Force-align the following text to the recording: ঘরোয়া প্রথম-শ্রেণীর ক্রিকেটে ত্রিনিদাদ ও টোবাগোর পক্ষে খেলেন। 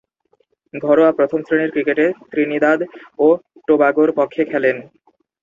ঘরোয়া 0.73 1.11
প্রথম-শ্রেণীর 1.11 1.73
ক্রিকেটে 1.73 2.05
ত্রিনিদাদ 2.31 2.79
ও 3.19 3.27
টোবাগোর 3.67 4.09
পক্ষে 4.19 4.43
খেলেন। 4.45 4.77